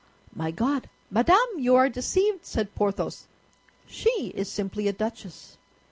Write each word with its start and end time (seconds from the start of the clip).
"My 0.33 0.49
God! 0.49 0.89
Madame, 1.11 1.59
you 1.59 1.75
are 1.75 1.87
deceived," 1.87 2.43
said 2.43 2.73
Porthos; 2.73 3.27
"she 3.85 4.31
is 4.35 4.51
simply 4.51 4.87
a 4.87 4.93
duchess." 4.93 5.57